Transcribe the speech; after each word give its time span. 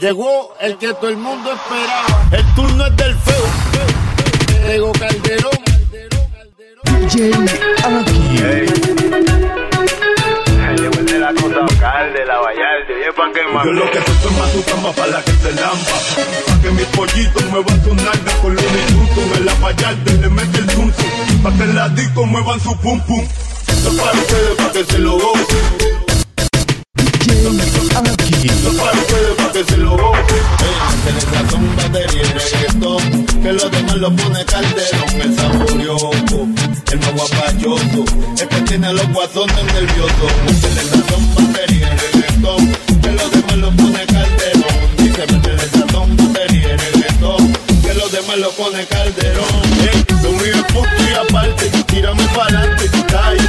Llegó 0.00 0.54
el 0.60 0.76
que 0.76 0.92
todo 0.92 1.08
el 1.08 1.16
mundo 1.16 1.50
esperaba. 1.50 2.28
El 2.30 2.54
turno 2.54 2.84
es 2.84 2.96
del 2.96 3.14
feo. 3.14 3.46
Diego 4.66 4.92
Calderón. 4.92 5.52
DJ 7.00 7.32
aquí. 7.32 8.36
Llegó 10.76 10.98
el 10.98 11.06
de 11.06 11.18
la 11.18 11.32
cosa 11.32 11.60
alcalde, 11.60 12.26
la 12.26 12.38
Vallarde, 12.40 13.00
y 13.00 13.08
es 13.08 13.14
pa' 13.14 13.32
que 13.32 13.40
Yo 13.64 13.72
lo 13.72 13.90
que 13.90 13.98
estoy 13.98 14.16
tomando 14.16 14.62
cama 14.66 14.92
para 14.92 15.12
la 15.12 15.22
que 15.24 15.32
lampa. 15.32 15.96
Pa' 16.46 16.60
que 16.60 16.70
mis 16.72 16.86
pollitos 16.88 17.44
muevan 17.46 17.84
su 17.84 17.94
nalga 17.94 18.32
con 18.42 18.54
los 18.54 18.64
minutos. 18.64 19.38
En 19.38 19.46
la 19.46 19.54
Vallarde 19.54 20.12
le 20.12 20.28
mete 20.28 20.58
el 20.58 20.70
zum. 20.72 20.92
Pa' 21.42 21.52
que 21.52 21.66
las 21.72 21.96
discos 21.96 22.26
muevan 22.26 22.60
su 22.60 22.76
pum 22.80 23.00
pum. 23.00 23.26
Esto 23.66 23.90
es 23.90 23.96
para 23.98 24.12
ustedes, 24.12 24.56
pa' 24.56 24.72
que 24.72 24.84
se 24.84 24.98
lo 24.98 25.12
gocen. 25.12 25.85
Lo 33.98 34.14
pone 34.14 34.44
calderón. 34.44 35.20
El 35.22 35.36
saborioso, 35.36 36.10
el 36.92 36.98
más 36.98 37.12
guapachoso. 37.14 38.04
Es 38.36 38.46
que 38.46 38.60
tiene 38.62 38.92
los 38.92 39.08
guasones 39.12 39.64
nerviosos. 39.72 40.32
Que 40.60 40.68
le 40.68 40.82
sazón 40.82 41.34
batería 41.34 41.94
y 41.94 41.98
reggaetón. 42.12 42.76
Que 43.02 43.12
los 43.12 43.30
demás 43.30 43.56
lo 43.56 43.70
pone 43.72 44.06
calderón. 44.06 44.78
Dice, 44.98 45.26
métele 45.32 45.68
sazón 45.68 46.16
batería 46.16 46.74
y 46.74 46.76
reggaetón. 46.76 47.52
Que 47.82 47.94
los 47.94 48.12
demás 48.12 48.38
lo 48.38 48.50
pone 48.52 48.84
calderón. 48.86 49.62
Ey, 49.80 50.04
lo 50.22 50.30
mío 50.32 50.54
es 50.54 50.72
punto 50.72 51.02
y 51.10 51.14
aparte. 51.14 51.70
Tírame 51.86 52.24
pa'lante. 52.34 52.90
Calle, 53.08 53.48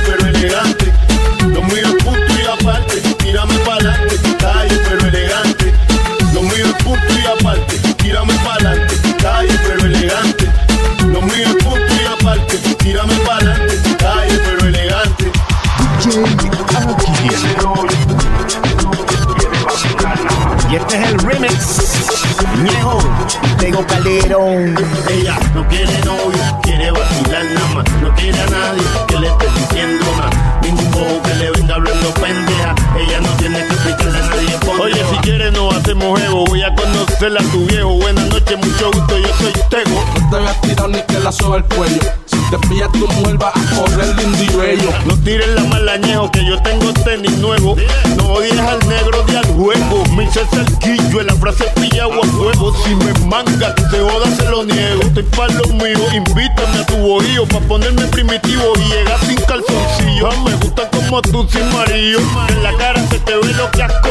Ñejo, 22.63 22.99
Tego 23.57 23.85
Calderón. 23.85 24.75
Ella 25.09 25.37
no 25.53 25.67
quiere 25.67 25.99
novio, 26.05 26.59
quiere 26.63 26.91
vacilar 26.91 27.45
nada 27.45 27.67
más. 27.75 27.85
No 28.01 28.13
quiere 28.15 28.39
a 28.39 28.45
nadie 28.47 28.83
que 29.07 29.19
le 29.19 29.27
esté 29.27 29.45
diciendo 29.59 30.05
nada. 30.17 30.59
Ningún 30.61 30.91
bobo 30.91 31.21
que 31.23 31.35
le 31.35 31.51
venga 31.51 31.75
hablando 31.75 32.13
pendeja. 32.13 32.75
Ella 32.97 33.19
no 33.21 33.29
tiene 33.37 33.65
que 33.65 33.73
explicarle 33.73 34.17
a 34.17 34.21
nadie 34.21 34.57
por 34.65 34.81
Oye, 34.81 35.05
si 35.09 35.17
quieres 35.17 35.53
no 35.53 35.71
hacemos 35.71 36.19
juego. 36.19 36.45
Voy 36.45 36.63
a 36.63 36.73
conocerla 36.75 37.39
a 37.39 37.51
tu 37.51 37.65
viejo. 37.65 37.89
Buenas 37.89 38.27
noches, 38.27 38.57
mucho 38.57 38.91
gusto, 38.91 39.17
yo 39.17 39.27
soy 39.37 39.53
Tego. 39.69 40.05
No 40.19 40.29
te 40.29 40.37
voy 40.37 40.47
a 40.47 40.61
tirar 40.61 40.89
ni 40.89 41.01
que 41.03 41.19
la 41.19 41.31
soba 41.31 41.57
el 41.57 41.63
cuello. 41.65 42.01
Pillas 42.47 42.89
tu 42.93 43.05
mujer 43.07 43.37
vas 43.37 43.53
a 43.55 43.75
correr 43.75 44.15
lindo 44.15 44.41
y 44.41 44.47
bello. 44.55 44.89
No 45.05 45.17
tires 45.17 45.49
la 45.49 45.63
malañejo 45.65 46.31
que 46.31 46.45
yo 46.45 46.57
tengo 46.61 46.93
tenis 46.93 47.37
nuevo. 47.39 47.75
No 48.15 48.23
odies 48.33 48.57
al 48.57 48.79
negro 48.87 49.21
de 49.23 49.37
al 49.37 49.45
juego. 49.47 50.03
Me 50.15 50.23
hice 50.23 50.45
cerquillo 50.47 51.21
en 51.21 51.27
la 51.27 51.35
frase 51.35 51.65
pillado 51.75 52.23
a 52.23 52.25
fuego. 52.25 52.73
Si 52.83 52.95
me 52.95 53.13
manga, 53.25 53.75
te 53.75 53.99
joda, 53.99 54.33
se 54.37 54.49
lo 54.49 54.63
niego. 54.63 55.01
Estoy 55.01 55.23
pa' 55.23 55.47
lo 55.47 55.73
mío, 55.73 55.99
invítame 56.13 56.79
a 56.79 56.85
tu 56.85 56.95
bohío. 56.95 57.45
Pa' 57.47 57.59
ponerme 57.59 58.05
primitivo 58.07 58.73
y 58.77 58.93
llegar 58.93 59.19
sin 59.25 59.37
calzoncillo. 59.41 60.29
Ah, 60.31 60.35
me 60.45 60.55
gusta 60.55 60.89
como 60.89 61.21
tú 61.23 61.45
sin 61.49 61.67
marido. 61.73 62.19
En 62.49 62.63
la 62.63 62.73
cara 62.77 63.05
se 63.09 63.19
te 63.19 63.35
ve 63.35 63.53
lo 63.53 63.69
que 63.71 63.83
has. 63.83 64.06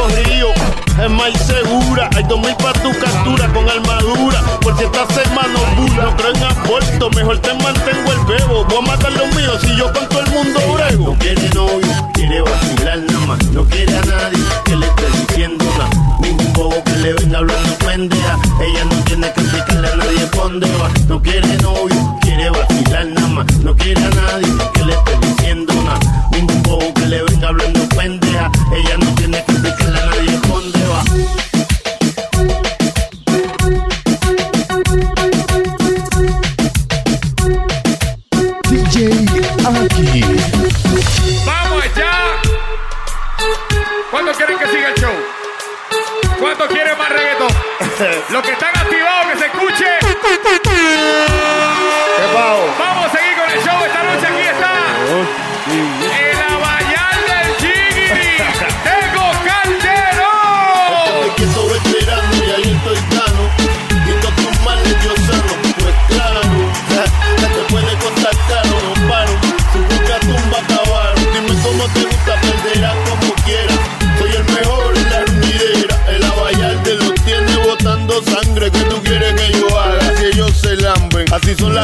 Es 1.02 1.10
más 1.10 1.30
segura, 1.46 2.08
hay 2.16 2.22
dos 2.24 2.40
mil 2.40 2.54
pa' 2.56 2.72
tu 2.72 2.90
captura 2.98 3.46
con 3.52 3.68
armadura. 3.68 4.40
Por 4.62 4.76
si 4.78 4.84
esta 4.84 5.06
semana 5.08 5.58
burla, 5.76 6.04
no 6.04 6.16
creo 6.16 6.34
en 6.34 6.42
aborto, 6.42 7.10
mejor 7.10 7.38
te 7.38 7.52
mantengo 7.54 8.12
el 8.12 8.24
bebo. 8.24 8.64
Voy 8.64 8.78
a 8.78 8.80
matar 8.80 9.12
los 9.12 9.34
míos 9.34 9.58
si 9.60 9.76
yo 9.76 9.92
con 9.92 10.08
todo 10.08 10.20
el 10.20 10.30
mundo 10.30 10.60
brego. 10.74 11.12
No 11.12 11.18
quiere 11.18 11.48
novio, 11.50 12.10
quiere 12.14 12.40
vacilar 12.40 12.98
nada 12.98 13.26
más. 13.26 13.44
No 13.52 13.64
quiere 13.66 13.96
a 13.96 14.02
nadie 14.04 14.38
que 14.64 14.76
le 14.76 14.85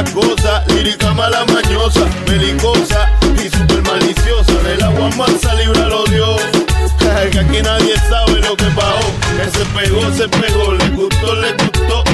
las 0.03 0.11
cosas. 0.11 0.67
Lírica 0.69 1.13
mala 1.15 1.45
mañosa, 1.47 2.01
belicosa 2.27 3.11
y 3.37 3.49
super 3.49 3.83
maliciosa. 3.83 4.53
Del 4.65 4.83
agua 4.83 5.11
mansa, 5.17 5.55
líbralo 5.55 6.05
Dios. 6.05 6.43
que 7.31 7.39
aquí 7.39 7.63
nadie 7.63 7.95
sabe 8.09 8.41
lo 8.41 8.57
que 8.57 8.67
pasó. 8.75 9.13
Que 9.37 9.59
se 9.59 9.65
pegó, 9.67 10.13
se 10.15 10.29
pegó, 10.29 10.73
le 10.73 10.89
gustó, 10.91 11.35
le 11.37 11.53
gustó. 11.53 12.05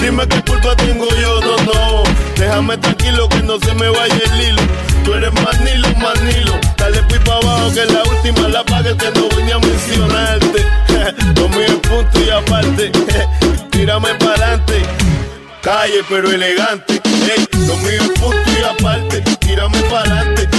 Dime 0.00 0.26
qué 0.28 0.42
culpa 0.42 0.76
tengo 0.76 1.08
yo, 1.20 1.40
no, 1.40 1.56
no. 1.72 2.02
Déjame 2.36 2.76
tranquilo 2.78 3.28
que 3.28 3.42
no 3.42 3.58
se 3.58 3.74
me 3.74 3.88
vaya 3.88 4.14
el 4.14 4.42
hilo. 4.42 4.62
Tú 5.04 5.14
eres 5.14 5.32
manilo, 5.32 5.88
manilo. 5.96 6.52
Dale 6.76 7.02
pues 7.08 7.20
para 7.20 7.38
abajo 7.38 7.72
que 7.72 7.84
la 7.86 8.02
última 8.04 8.48
la 8.48 8.64
paga 8.64 8.90
el 8.90 8.96
que 8.96 9.10
no 9.10 9.28
vine 9.36 9.52
a 9.52 9.58
mencionarte. 9.58 10.64
Mío 11.56 11.66
es 11.66 11.88
punto 11.88 12.20
y 12.20 12.30
aparte. 12.30 12.92
Tírame 13.70 14.14
para 14.14 14.32
adelante. 14.34 14.82
Calle 15.62 16.04
pero 16.08 16.30
elegante. 16.30 17.07
Ey, 17.28 17.46
lo 17.66 17.76
mío 17.76 18.00
es 18.00 18.20
punto 18.20 18.50
y 18.58 18.64
aparte. 18.64 19.20
Tírame 19.40 19.78
para 19.90 20.20
adelante. 20.20 20.57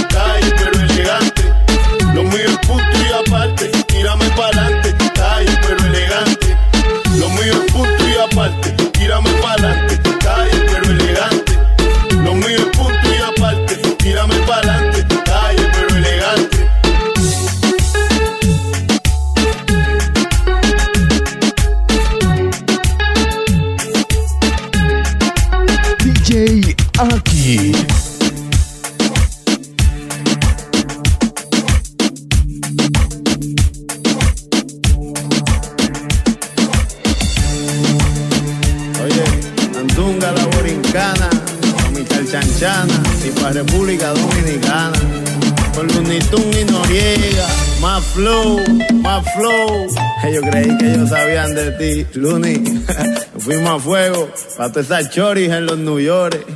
Más 48.00 48.06
flow, 48.14 48.60
más 49.02 49.34
flow. 49.34 49.86
Ellos 50.24 50.42
creí 50.50 50.78
que 50.78 50.92
ellos 50.92 51.08
sabían 51.10 51.54
de 51.54 51.70
ti, 51.72 52.06
Luni. 52.18 52.54
Fuimos 53.38 53.70
a 53.70 53.78
fuego, 53.78 54.30
para 54.56 54.72
todas 54.72 54.86
esas 54.86 55.10
choris 55.10 55.50
en 55.50 55.66
los 55.66 55.78
New 55.78 56.00
York. 56.00 56.46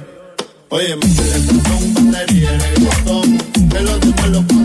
Oye, 0.70 0.96
me 0.96 1.02
son 1.02 2.12
batería 2.12 2.55
en 2.55 2.61
el 2.61 2.85
botón, 2.85 3.38
que 3.69 3.81
los 3.81 4.00
demás 4.00 4.29
lo 4.31 4.63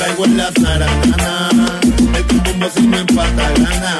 traigo 0.00 0.24
es 0.24 0.32
la 0.32 0.50
zaranana. 0.60 1.80
El 2.16 2.42
tumbo 2.42 2.66
si 2.74 2.82
me 2.88 2.98
empata 3.00 3.50
gana. 3.58 3.94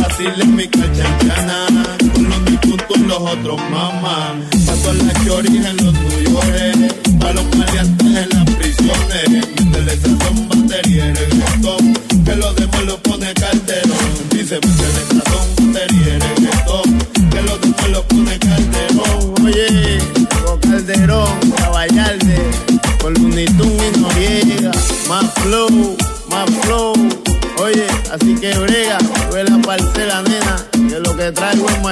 Fácil 0.00 0.32
es 0.38 0.46
mi 0.46 0.66
cachanchana. 0.66 1.58
Con 2.14 2.28
los 2.28 2.38
puntos 2.60 2.98
los 3.00 3.20
otros 3.20 3.60
mamá. 3.70 4.34
Paso 4.66 4.92
las 4.94 5.24
choris 5.24 5.66
en 5.66 5.76
los 5.84 5.94
tuyores. 6.00 6.94
Pa' 7.20 7.32
los 7.32 7.44
maleantes 7.56 8.06
en 8.06 8.28
las 8.30 8.44
prisiones. 8.56 9.51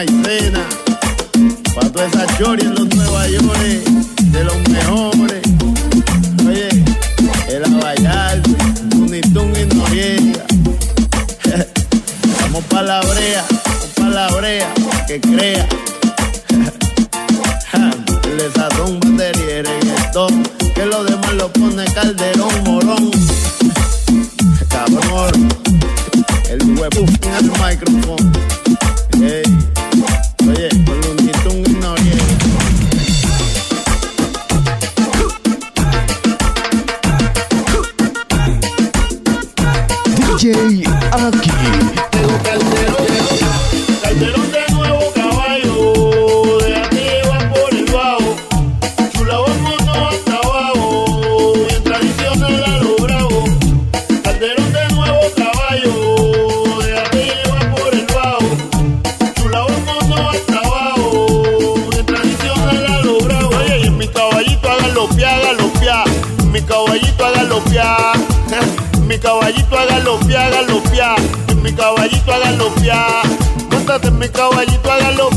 Maicena. 0.00 0.64
Pa' 1.74 1.86
todas 1.92 2.08
esas 2.14 2.38
choris 2.38 2.64
en 2.64 2.74
los 2.74 2.88
Nueva 2.94 3.28
York, 3.28 3.84
de 4.34 4.44
los 4.44 4.56
mejores. 4.68 5.42
Oye, 6.46 6.68
el 7.48 7.64
Abayalde, 7.64 8.50
Tunitun 8.90 9.52
y 9.60 9.64
Noriega. 9.74 10.44
Vamos 12.40 12.64
pa' 12.70 12.82
la 12.82 13.00
brea, 13.00 13.44
vamos 13.50 13.90
pa' 13.96 14.08
la 14.08 14.28
brea, 14.28 14.72
que 15.06 15.20
crea. 15.20 15.68
Le 18.38 18.48
sazón, 18.52 19.00
batería 19.00 19.58
y 19.58 19.62
reggaetón, 19.62 20.42
que 20.74 20.86
lo 20.86 21.04
demás 21.04 21.34
lo 21.34 21.52
pone 21.52 21.84
calderón, 21.92 22.29
DJ 40.40 40.86
Aki. 41.12 42.09
Caballito 69.20 69.76
pia, 70.20 70.46
haga 70.46 70.62
lo 70.62 70.82
pia. 70.82 71.14
En 71.48 71.62
mi 71.62 71.72
caballito 71.72 72.32
haga 72.32 72.50
lo 72.52 72.70
pia. 72.74 73.22
Móntate 73.70 74.08
en 74.08 74.18
mi 74.18 74.28
caballito 74.28 74.90
haga 74.90 75.10
lo 75.12 75.30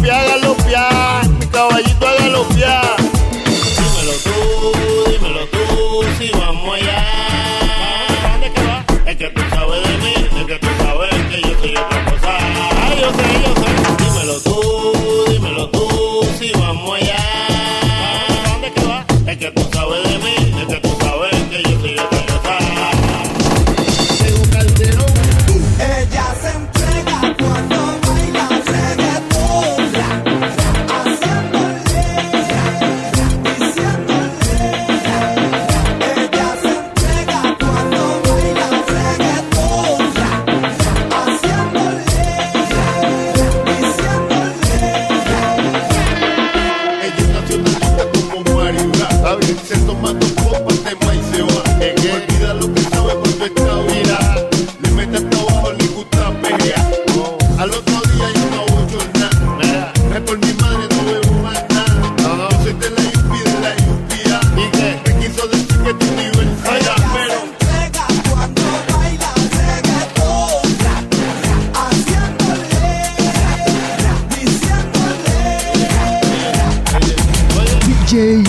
G. 78.13 78.45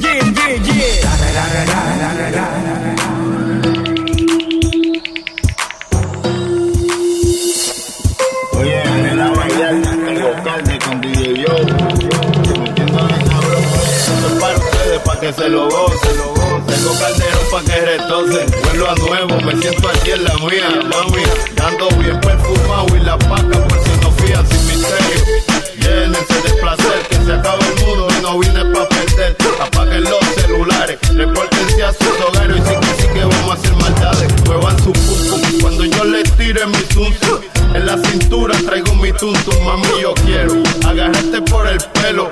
Yeah, 0.00 0.24
yeah, 0.32 0.56
yeah. 0.64 1.91
Vuelo 18.28 18.90
a 18.90 18.94
nuevo, 18.94 19.40
me 19.40 19.60
siento 19.60 19.88
aquí 19.88 20.12
en 20.12 20.22
la 20.22 20.34
mía, 20.34 20.68
mami. 20.84 21.22
Dando 21.56 21.88
bien 21.98 22.20
perfumado 22.20 22.86
y 22.96 23.00
la 23.00 23.18
paca 23.18 23.66
por 23.66 23.78
si 23.82 23.90
no 24.00 24.12
fían 24.12 24.46
sin 24.46 24.66
misterio. 24.68 25.24
Llénense 25.76 26.34
de 26.44 26.54
placer, 26.60 27.06
que 27.10 27.16
se 27.16 27.32
acaba 27.32 27.58
el 27.58 27.84
mundo 27.84 28.08
y 28.16 28.22
no 28.22 28.38
vine 28.38 28.64
pa' 28.66 28.88
perder. 28.88 29.36
Apaguen 29.60 30.04
los 30.04 30.24
celulares, 30.36 30.98
repórtense 31.12 31.82
a 31.82 31.92
sus 31.92 32.20
hogares 32.28 32.58
y 32.58 32.68
sí 32.68 32.74
que 32.80 33.02
sí 33.02 33.08
que 33.12 33.24
vamos 33.24 33.50
a 33.50 33.54
hacer 33.54 33.74
maldades. 33.74 34.32
Muevan 34.46 34.78
su 34.78 34.92
pum 34.92 35.60
cuando 35.60 35.84
yo 35.84 36.04
les 36.04 36.30
tire 36.36 36.64
mi 36.66 36.78
zum. 36.92 37.12
En 37.74 37.86
la 37.86 37.96
cintura 37.98 38.56
traigo 38.64 38.94
mi 38.96 39.12
tuntum, 39.12 39.64
mami 39.64 40.00
yo 40.00 40.14
quiero 40.26 40.62
agarrarte 40.86 41.42
por 41.42 41.66
el 41.66 41.78
pelo. 42.00 42.30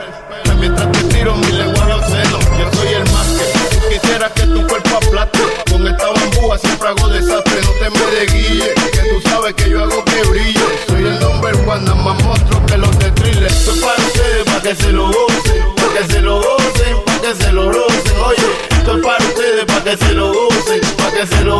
Guille, 8.26 8.74
que 8.92 9.00
tú 9.08 9.28
sabes 9.28 9.54
que 9.54 9.70
yo 9.70 9.82
hago 9.84 10.04
que 10.04 10.22
brille. 10.28 10.60
Soy 10.88 11.06
el 11.06 11.20
number 11.20 11.54
one, 11.66 11.84
nada 11.84 11.94
más 11.94 12.22
monstruo 12.24 12.64
que 12.66 12.76
los 12.76 12.98
de 12.98 13.10
thriller. 13.12 13.46
Esto 13.46 13.72
es 13.72 13.78
para 13.80 13.96
ustedes, 13.96 14.44
para 14.44 14.62
que 14.62 14.74
se 14.74 14.92
lo 14.92 15.06
gocen, 15.06 15.74
para 15.76 15.92
que 15.94 16.12
se 16.12 16.20
lo 16.20 16.36
gocen, 16.36 17.04
para 17.04 17.20
que 17.20 17.34
se 17.44 17.52
lo 17.52 17.72
rocen. 17.72 18.18
Oye, 18.24 18.48
esto 18.70 18.96
es 18.96 19.04
para 19.04 19.24
ustedes, 19.24 19.64
para 19.64 19.84
que 19.84 19.96
se 19.96 20.12
lo 20.12 20.32
gocen, 20.32 20.80
para 20.96 21.10
que 21.12 21.26
se 21.26 21.44
lo 21.44 21.59